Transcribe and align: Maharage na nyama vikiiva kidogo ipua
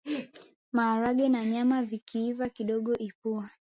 Maharage 0.71 1.29
na 1.29 1.45
nyama 1.45 1.83
vikiiva 1.83 2.49
kidogo 2.49 2.95
ipua 2.97 3.49